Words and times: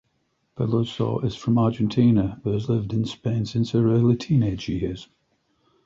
Peluso 0.57 1.23
is 1.23 1.35
from 1.35 1.59
Argentina 1.59 2.41
but 2.43 2.53
has 2.53 2.67
lived 2.67 2.91
in 2.91 3.05
Spain 3.05 3.45
since 3.45 3.69
her 3.69 3.87
early 3.87 4.15
teenage 4.15 4.67
years. 4.67 5.07